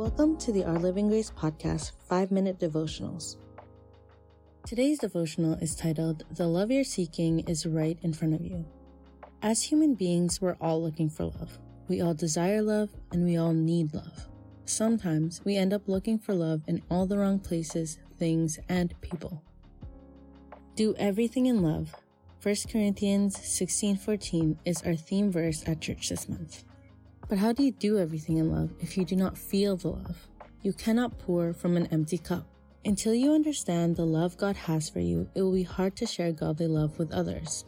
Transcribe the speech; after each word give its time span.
Welcome 0.00 0.38
to 0.38 0.50
the 0.50 0.64
Our 0.64 0.78
Living 0.78 1.10
Grace 1.10 1.30
podcast, 1.30 1.92
5 2.08 2.30
minute 2.30 2.58
devotionals. 2.58 3.36
Today's 4.66 4.98
devotional 4.98 5.58
is 5.60 5.76
titled, 5.76 6.24
The 6.30 6.46
Love 6.46 6.70
You're 6.70 6.84
Seeking 6.84 7.40
is 7.40 7.66
Right 7.66 7.98
in 8.00 8.14
Front 8.14 8.32
of 8.32 8.40
You. 8.40 8.64
As 9.42 9.64
human 9.64 9.94
beings, 9.94 10.40
we're 10.40 10.56
all 10.58 10.82
looking 10.82 11.10
for 11.10 11.24
love. 11.24 11.58
We 11.86 12.00
all 12.00 12.14
desire 12.14 12.62
love 12.62 12.88
and 13.12 13.26
we 13.26 13.36
all 13.36 13.52
need 13.52 13.92
love. 13.92 14.26
Sometimes 14.64 15.42
we 15.44 15.58
end 15.58 15.74
up 15.74 15.86
looking 15.86 16.18
for 16.18 16.32
love 16.32 16.62
in 16.66 16.80
all 16.90 17.04
the 17.06 17.18
wrong 17.18 17.38
places, 17.38 17.98
things, 18.18 18.58
and 18.70 18.98
people. 19.02 19.42
Do 20.76 20.94
everything 20.96 21.44
in 21.44 21.60
love. 21.60 21.94
1 22.42 22.54
Corinthians 22.72 23.36
16:14 23.36 24.60
is 24.64 24.80
our 24.80 24.96
theme 24.96 25.30
verse 25.30 25.62
at 25.68 25.82
church 25.82 26.08
this 26.08 26.26
month. 26.26 26.64
But 27.30 27.38
how 27.38 27.52
do 27.52 27.62
you 27.62 27.70
do 27.70 27.96
everything 27.96 28.38
in 28.38 28.50
love 28.50 28.70
if 28.80 28.98
you 28.98 29.04
do 29.04 29.14
not 29.14 29.38
feel 29.38 29.76
the 29.76 29.90
love? 29.90 30.26
You 30.62 30.72
cannot 30.72 31.16
pour 31.20 31.52
from 31.52 31.76
an 31.76 31.86
empty 31.92 32.18
cup. 32.18 32.44
Until 32.84 33.14
you 33.14 33.32
understand 33.32 33.94
the 33.94 34.04
love 34.04 34.36
God 34.36 34.56
has 34.56 34.90
for 34.90 34.98
you, 34.98 35.28
it 35.36 35.42
will 35.42 35.52
be 35.52 35.62
hard 35.62 35.94
to 35.96 36.06
share 36.06 36.32
godly 36.32 36.66
love 36.66 36.98
with 36.98 37.12
others. 37.12 37.64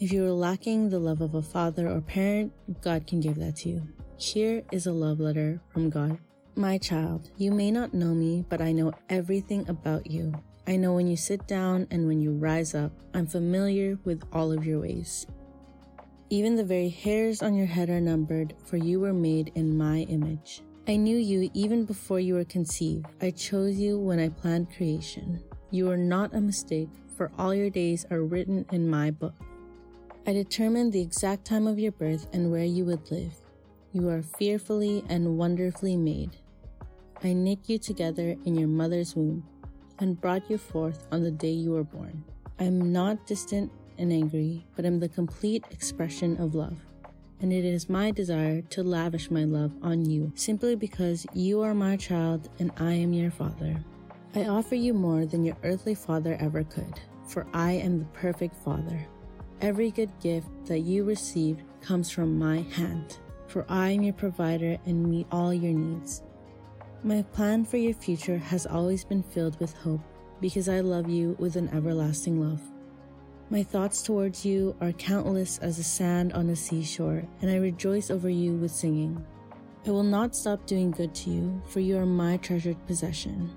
If 0.00 0.10
you 0.10 0.24
are 0.24 0.32
lacking 0.32 0.88
the 0.88 0.98
love 0.98 1.20
of 1.20 1.34
a 1.34 1.42
father 1.42 1.86
or 1.86 2.00
parent, 2.00 2.50
God 2.80 3.06
can 3.06 3.20
give 3.20 3.36
that 3.36 3.56
to 3.56 3.68
you. 3.68 3.88
Here 4.16 4.62
is 4.72 4.86
a 4.86 4.92
love 4.92 5.20
letter 5.20 5.60
from 5.68 5.90
God. 5.90 6.18
My 6.56 6.78
child, 6.78 7.30
you 7.36 7.52
may 7.52 7.70
not 7.70 7.92
know 7.92 8.14
me, 8.14 8.46
but 8.48 8.62
I 8.62 8.72
know 8.72 8.94
everything 9.10 9.68
about 9.68 10.10
you. 10.10 10.32
I 10.66 10.76
know 10.76 10.94
when 10.94 11.08
you 11.08 11.16
sit 11.16 11.46
down 11.46 11.88
and 11.90 12.06
when 12.06 12.22
you 12.22 12.32
rise 12.32 12.74
up. 12.74 12.92
I'm 13.12 13.26
familiar 13.26 13.98
with 14.04 14.24
all 14.32 14.50
of 14.50 14.64
your 14.64 14.80
ways. 14.80 15.26
Even 16.30 16.56
the 16.56 16.64
very 16.64 16.90
hairs 16.90 17.40
on 17.42 17.54
your 17.54 17.66
head 17.66 17.88
are 17.88 18.02
numbered, 18.02 18.54
for 18.62 18.76
you 18.76 19.00
were 19.00 19.14
made 19.14 19.50
in 19.54 19.78
my 19.78 20.00
image. 20.10 20.62
I 20.86 20.96
knew 20.96 21.16
you 21.16 21.50
even 21.54 21.86
before 21.86 22.20
you 22.20 22.34
were 22.34 22.44
conceived. 22.44 23.06
I 23.22 23.30
chose 23.30 23.76
you 23.76 23.98
when 23.98 24.20
I 24.20 24.28
planned 24.28 24.74
creation. 24.76 25.42
You 25.70 25.90
are 25.90 25.96
not 25.96 26.34
a 26.34 26.40
mistake, 26.42 26.90
for 27.16 27.30
all 27.38 27.54
your 27.54 27.70
days 27.70 28.04
are 28.10 28.20
written 28.20 28.66
in 28.72 28.90
my 28.90 29.10
book. 29.10 29.34
I 30.26 30.34
determined 30.34 30.92
the 30.92 31.00
exact 31.00 31.46
time 31.46 31.66
of 31.66 31.78
your 31.78 31.92
birth 31.92 32.28
and 32.34 32.52
where 32.52 32.64
you 32.64 32.84
would 32.84 33.10
live. 33.10 33.32
You 33.92 34.10
are 34.10 34.20
fearfully 34.20 35.04
and 35.08 35.38
wonderfully 35.38 35.96
made. 35.96 36.36
I 37.24 37.32
knit 37.32 37.60
you 37.68 37.78
together 37.78 38.36
in 38.44 38.54
your 38.54 38.68
mother's 38.68 39.16
womb 39.16 39.44
and 39.98 40.20
brought 40.20 40.50
you 40.50 40.58
forth 40.58 41.06
on 41.10 41.22
the 41.22 41.30
day 41.30 41.52
you 41.52 41.70
were 41.70 41.84
born. 41.84 42.22
I 42.60 42.64
am 42.64 42.92
not 42.92 43.26
distant 43.26 43.72
and 43.98 44.12
angry, 44.12 44.64
but 44.76 44.84
am 44.84 45.00
the 45.00 45.08
complete 45.08 45.64
expression 45.70 46.40
of 46.40 46.54
love. 46.54 46.78
And 47.40 47.52
it 47.52 47.64
is 47.64 47.88
my 47.88 48.10
desire 48.10 48.62
to 48.62 48.82
lavish 48.82 49.30
my 49.30 49.44
love 49.44 49.72
on 49.82 50.04
you 50.04 50.32
simply 50.34 50.74
because 50.74 51.26
you 51.34 51.60
are 51.62 51.74
my 51.74 51.96
child 51.96 52.48
and 52.58 52.72
I 52.78 52.92
am 52.94 53.12
your 53.12 53.30
father. 53.30 53.76
I 54.34 54.46
offer 54.46 54.74
you 54.74 54.92
more 54.92 55.24
than 55.24 55.44
your 55.44 55.56
earthly 55.62 55.94
father 55.94 56.36
ever 56.40 56.64
could, 56.64 57.00
for 57.26 57.46
I 57.52 57.72
am 57.72 57.98
the 57.98 58.04
perfect 58.06 58.56
father. 58.56 59.06
Every 59.60 59.90
good 59.90 60.10
gift 60.20 60.48
that 60.66 60.80
you 60.80 61.04
received 61.04 61.62
comes 61.80 62.10
from 62.10 62.38
my 62.38 62.58
hand, 62.60 63.18
for 63.46 63.64
I 63.68 63.90
am 63.90 64.02
your 64.02 64.14
provider 64.14 64.78
and 64.86 65.08
meet 65.08 65.26
all 65.32 65.54
your 65.54 65.72
needs. 65.72 66.22
My 67.02 67.22
plan 67.22 67.64
for 67.64 67.76
your 67.76 67.94
future 67.94 68.38
has 68.38 68.66
always 68.66 69.04
been 69.04 69.22
filled 69.22 69.58
with 69.60 69.72
hope 69.74 70.00
because 70.40 70.68
I 70.68 70.80
love 70.80 71.08
you 71.08 71.36
with 71.38 71.56
an 71.56 71.68
everlasting 71.68 72.40
love. 72.40 72.60
My 73.50 73.62
thoughts 73.62 74.02
towards 74.02 74.44
you 74.44 74.76
are 74.78 74.92
countless 74.92 75.56
as 75.58 75.78
the 75.78 75.82
sand 75.82 76.34
on 76.34 76.48
the 76.48 76.54
seashore, 76.54 77.22
and 77.40 77.50
I 77.50 77.56
rejoice 77.56 78.10
over 78.10 78.28
you 78.28 78.52
with 78.56 78.70
singing. 78.70 79.24
I 79.86 79.90
will 79.90 80.02
not 80.02 80.36
stop 80.36 80.66
doing 80.66 80.90
good 80.90 81.14
to 81.14 81.30
you, 81.30 81.62
for 81.66 81.80
you 81.80 81.96
are 81.96 82.04
my 82.04 82.36
treasured 82.36 82.76
possession. 82.86 83.50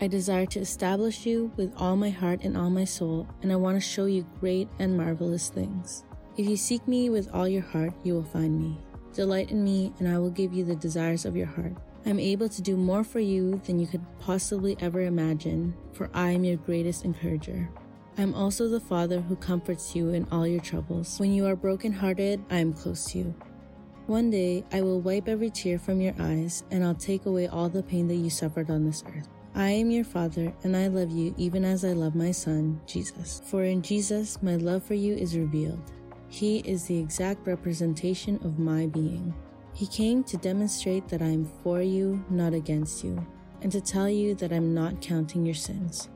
I 0.00 0.08
desire 0.08 0.46
to 0.46 0.58
establish 0.58 1.26
you 1.26 1.52
with 1.56 1.72
all 1.76 1.94
my 1.94 2.10
heart 2.10 2.40
and 2.42 2.56
all 2.56 2.70
my 2.70 2.84
soul, 2.84 3.28
and 3.40 3.52
I 3.52 3.56
want 3.56 3.76
to 3.76 3.80
show 3.80 4.06
you 4.06 4.26
great 4.40 4.68
and 4.80 4.96
marvelous 4.96 5.48
things. 5.48 6.02
If 6.36 6.48
you 6.48 6.56
seek 6.56 6.88
me 6.88 7.08
with 7.08 7.32
all 7.32 7.46
your 7.46 7.62
heart, 7.62 7.92
you 8.02 8.14
will 8.14 8.24
find 8.24 8.60
me. 8.60 8.76
Delight 9.12 9.52
in 9.52 9.62
me, 9.62 9.92
and 10.00 10.08
I 10.08 10.18
will 10.18 10.30
give 10.30 10.52
you 10.52 10.64
the 10.64 10.74
desires 10.74 11.24
of 11.24 11.36
your 11.36 11.46
heart. 11.46 11.74
I 12.04 12.10
am 12.10 12.18
able 12.18 12.48
to 12.48 12.60
do 12.60 12.76
more 12.76 13.04
for 13.04 13.20
you 13.20 13.60
than 13.64 13.78
you 13.78 13.86
could 13.86 14.04
possibly 14.18 14.76
ever 14.80 15.02
imagine, 15.02 15.72
for 15.92 16.10
I 16.12 16.32
am 16.32 16.42
your 16.42 16.56
greatest 16.56 17.04
encourager. 17.04 17.70
I 18.16 18.22
am 18.22 18.34
also 18.34 18.68
the 18.68 18.80
Father 18.80 19.20
who 19.20 19.34
comforts 19.36 19.96
you 19.96 20.10
in 20.10 20.26
all 20.30 20.46
your 20.46 20.60
troubles. 20.60 21.18
When 21.18 21.32
you 21.32 21.46
are 21.46 21.56
brokenhearted, 21.56 22.44
I 22.48 22.58
am 22.58 22.72
close 22.72 23.06
to 23.06 23.18
you. 23.18 23.34
One 24.06 24.30
day, 24.30 24.64
I 24.72 24.82
will 24.82 25.00
wipe 25.00 25.28
every 25.28 25.50
tear 25.50 25.78
from 25.78 26.00
your 26.00 26.14
eyes, 26.20 26.62
and 26.70 26.84
I'll 26.84 26.94
take 26.94 27.26
away 27.26 27.48
all 27.48 27.68
the 27.68 27.82
pain 27.82 28.06
that 28.08 28.16
you 28.16 28.30
suffered 28.30 28.70
on 28.70 28.84
this 28.84 29.02
earth. 29.08 29.28
I 29.56 29.70
am 29.70 29.90
your 29.90 30.04
Father, 30.04 30.52
and 30.62 30.76
I 30.76 30.86
love 30.86 31.10
you 31.10 31.34
even 31.38 31.64
as 31.64 31.84
I 31.84 31.92
love 31.92 32.14
my 32.14 32.30
Son, 32.30 32.80
Jesus. 32.86 33.42
For 33.46 33.64
in 33.64 33.82
Jesus, 33.82 34.40
my 34.42 34.56
love 34.56 34.84
for 34.84 34.94
you 34.94 35.14
is 35.14 35.36
revealed. 35.36 35.90
He 36.28 36.58
is 36.58 36.84
the 36.84 36.98
exact 36.98 37.46
representation 37.46 38.36
of 38.44 38.58
my 38.58 38.86
being. 38.86 39.34
He 39.72 39.86
came 39.86 40.22
to 40.24 40.36
demonstrate 40.36 41.08
that 41.08 41.22
I 41.22 41.26
am 41.28 41.50
for 41.64 41.82
you, 41.82 42.24
not 42.30 42.54
against 42.54 43.02
you, 43.02 43.26
and 43.62 43.72
to 43.72 43.80
tell 43.80 44.08
you 44.08 44.34
that 44.36 44.52
I'm 44.52 44.72
not 44.72 45.00
counting 45.00 45.44
your 45.44 45.54
sins. 45.54 46.10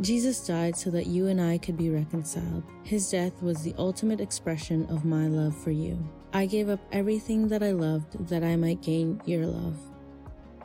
Jesus 0.00 0.46
died 0.46 0.76
so 0.76 0.90
that 0.90 1.06
you 1.06 1.28
and 1.28 1.40
I 1.40 1.56
could 1.56 1.76
be 1.76 1.88
reconciled. 1.88 2.62
His 2.82 3.10
death 3.10 3.42
was 3.42 3.62
the 3.62 3.74
ultimate 3.78 4.20
expression 4.20 4.86
of 4.90 5.06
my 5.06 5.26
love 5.26 5.56
for 5.56 5.70
you. 5.70 5.98
I 6.34 6.44
gave 6.44 6.68
up 6.68 6.80
everything 6.92 7.48
that 7.48 7.62
I 7.62 7.70
loved 7.70 8.28
that 8.28 8.44
I 8.44 8.56
might 8.56 8.82
gain 8.82 9.22
your 9.24 9.46
love. 9.46 9.76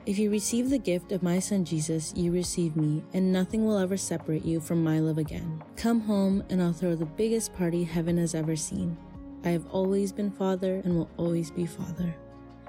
If 0.05 0.17
you 0.17 0.31
receive 0.31 0.69
the 0.69 0.79
gift 0.79 1.11
of 1.11 1.23
my 1.23 1.39
son 1.39 1.63
Jesus, 1.63 2.11
you 2.15 2.31
receive 2.31 2.75
me, 2.75 3.03
and 3.13 3.31
nothing 3.31 3.65
will 3.65 3.77
ever 3.77 3.97
separate 3.97 4.43
you 4.43 4.59
from 4.59 4.83
my 4.83 4.99
love 4.99 5.19
again. 5.19 5.63
Come 5.77 6.01
home, 6.01 6.43
and 6.49 6.61
I'll 6.61 6.73
throw 6.73 6.95
the 6.95 7.05
biggest 7.05 7.53
party 7.53 7.83
heaven 7.83 8.17
has 8.17 8.33
ever 8.33 8.55
seen. 8.55 8.97
I 9.45 9.49
have 9.49 9.67
always 9.67 10.11
been 10.11 10.31
father 10.31 10.81
and 10.83 10.97
will 10.97 11.09
always 11.17 11.51
be 11.51 11.65
father. 11.65 12.15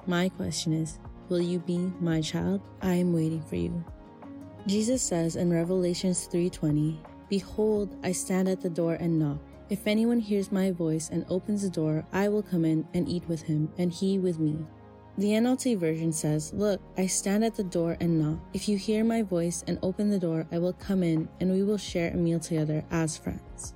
My 0.05 0.29
question 0.29 0.73
is, 0.73 0.99
will 1.27 1.41
you 1.41 1.59
be 1.59 1.91
my 1.99 2.21
child? 2.21 2.61
I 2.81 2.93
am 2.93 3.13
waiting 3.13 3.41
for 3.41 3.55
you. 3.55 3.83
Jesus 4.65 5.01
says 5.01 5.35
in 5.35 5.51
Revelations 5.51 6.25
3:20, 6.27 6.99
"Behold, 7.27 7.95
I 8.01 8.13
stand 8.13 8.47
at 8.47 8.61
the 8.61 8.69
door 8.69 8.93
and 8.93 9.19
knock. 9.19 9.39
If 9.69 9.87
anyone 9.87 10.19
hears 10.19 10.51
my 10.51 10.71
voice 10.71 11.09
and 11.09 11.25
opens 11.29 11.63
the 11.63 11.69
door, 11.69 12.05
I 12.13 12.29
will 12.29 12.43
come 12.43 12.63
in 12.63 12.87
and 12.93 13.09
eat 13.09 13.27
with 13.27 13.41
him, 13.43 13.69
and 13.77 13.91
he 13.91 14.19
with 14.19 14.39
me." 14.39 14.65
The 15.17 15.35
NLT 15.35 15.75
version 15.75 16.11
says, 16.11 16.53
Look, 16.53 16.81
I 16.97 17.05
stand 17.05 17.43
at 17.45 17.55
the 17.55 17.63
door 17.63 17.97
and 17.99 18.19
knock. 18.19 18.39
If 18.53 18.67
you 18.67 18.77
hear 18.77 19.03
my 19.03 19.21
voice 19.21 19.63
and 19.67 19.77
open 19.83 20.09
the 20.09 20.17
door, 20.17 20.47
I 20.51 20.57
will 20.57 20.73
come 20.73 21.03
in 21.03 21.29
and 21.39 21.51
we 21.51 21.61
will 21.61 21.77
share 21.77 22.11
a 22.11 22.17
meal 22.17 22.39
together 22.39 22.83
as 22.89 23.15
friends. 23.15 23.75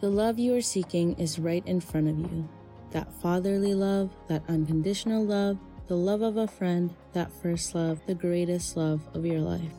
The 0.00 0.08
love 0.08 0.38
you 0.38 0.54
are 0.54 0.62
seeking 0.62 1.14
is 1.18 1.38
right 1.38 1.66
in 1.66 1.80
front 1.80 2.08
of 2.08 2.18
you. 2.18 2.48
That 2.92 3.12
fatherly 3.12 3.74
love, 3.74 4.16
that 4.28 4.44
unconditional 4.48 5.24
love, 5.24 5.58
the 5.88 5.96
love 5.96 6.22
of 6.22 6.38
a 6.38 6.46
friend, 6.46 6.94
that 7.12 7.32
first 7.32 7.74
love, 7.74 8.00
the 8.06 8.14
greatest 8.14 8.78
love 8.78 9.06
of 9.12 9.26
your 9.26 9.40
life. 9.40 9.74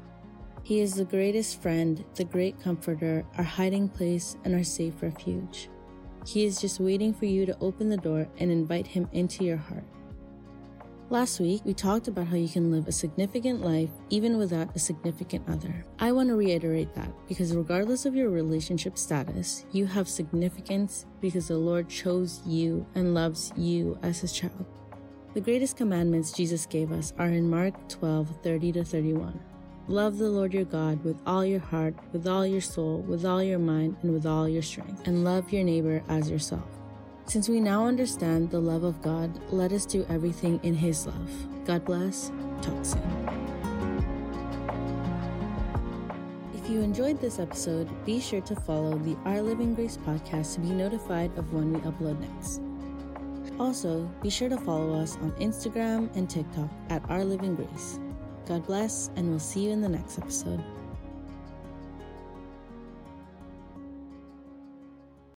He 0.67 0.81
is 0.81 0.95
the 0.95 1.05
greatest 1.05 1.61
friend, 1.61 2.03
the 2.16 2.25
great 2.25 2.59
comforter, 2.59 3.25
our 3.38 3.44
hiding 3.45 3.88
place, 3.88 4.35
and 4.44 4.53
our 4.53 4.66
safe 4.66 5.01
refuge. 5.01 5.69
He 6.25 6.44
is 6.44 6.59
just 6.59 6.81
waiting 6.81 7.13
for 7.13 7.23
you 7.23 7.45
to 7.45 7.57
open 7.61 7.88
the 7.88 7.95
door 7.95 8.28
and 8.38 8.51
invite 8.51 8.85
him 8.85 9.07
into 9.13 9.45
your 9.45 9.56
heart. 9.56 9.85
Last 11.09 11.39
week, 11.39 11.61
we 11.63 11.73
talked 11.73 12.09
about 12.09 12.27
how 12.27 12.35
you 12.35 12.50
can 12.50 12.69
live 12.69 12.89
a 12.89 12.91
significant 12.91 13.61
life 13.61 13.91
even 14.09 14.38
without 14.38 14.75
a 14.75 14.79
significant 14.79 15.47
other. 15.47 15.85
I 16.00 16.11
want 16.11 16.27
to 16.27 16.35
reiterate 16.35 16.94
that 16.95 17.13
because 17.30 17.56
regardless 17.56 18.06
of 18.06 18.13
your 18.13 18.30
relationship 18.30 18.97
status, 18.97 19.65
you 19.71 19.86
have 19.86 20.09
significance 20.09 21.06
because 21.21 21.47
the 21.47 21.57
Lord 21.57 21.88
chose 21.88 22.41
you 22.45 22.86
and 22.94 23.13
loves 23.13 23.53
you 23.56 23.97
as 24.03 24.19
his 24.19 24.33
child. 24.33 24.65
The 25.33 25.39
greatest 25.39 25.77
commandments 25.77 26.33
Jesus 26.33 26.65
gave 26.65 26.91
us 26.91 27.13
are 27.18 27.30
in 27.30 27.50
Mark 27.50 27.88
12 27.88 28.41
30 28.44 28.71
to 28.74 28.83
31. 28.83 29.39
Love 29.89 30.18
the 30.18 30.30
Lord 30.30 30.54
your 30.54 30.66
God 30.66 31.01
with 31.06 31.18
all 31.25 31.45
your 31.45 31.62
heart, 31.62 31.95
with 32.12 32.28
all 32.28 32.45
your 32.45 32.60
soul, 32.60 33.00
with 33.07 33.24
all 33.24 33.42
your 33.42 33.57
mind, 33.57 33.95
and 34.01 34.12
with 34.12 34.25
all 34.25 34.48
your 34.50 34.62
strength, 34.62 35.07
and 35.07 35.24
love 35.24 35.54
your 35.54 35.63
neighbor 35.63 36.04
as 36.10 36.30
yourself. 36.30 36.68
Since 37.25 37.48
we 37.48 37.62
now 37.62 37.86
understand 37.86 38.51
the 38.51 38.60
love 38.60 38.84
of 38.84 39.01
God, 39.01 39.39
let 39.50 39.72
us 39.72 39.86
do 39.86 40.06
everything 40.10 40.60
in 40.63 40.75
His 40.75 41.07
love. 41.07 41.66
God 41.66 41.86
bless. 41.86 42.34
Talk 42.62 42.84
soon. 42.84 43.01
If 46.54 46.69
you 46.69 46.81
enjoyed 46.81 47.22
this 47.22 47.39
episode, 47.39 47.88
be 48.06 48.19
sure 48.19 48.42
to 48.42 48.56
follow 48.57 48.98
the 48.98 49.16
Our 49.24 49.42
Living 49.42 49.74
Grace 49.74 49.98
podcast 50.06 50.56
to 50.56 50.60
be 50.60 50.72
notified 50.72 51.31
of 51.38 51.54
when 51.54 51.72
we 51.72 51.80
upload 51.80 52.19
next. 52.19 52.60
Also, 53.57 54.04
be 54.22 54.30
sure 54.30 54.50
to 54.50 54.57
follow 54.57 55.01
us 55.01 55.16
on 55.22 55.31
Instagram 55.39 56.13
and 56.18 56.30
TikTok 56.30 56.69
at 56.89 57.10
Our 57.10 57.24
Living 57.24 57.56
Grace. 57.56 58.00
God 58.47 58.65
bless, 58.65 59.09
and 59.17 59.29
we'll 59.29 59.39
see 59.39 59.65
you 59.65 59.71
in 59.71 59.81
the 59.81 59.89
next 59.89 60.17
episode. 60.17 60.63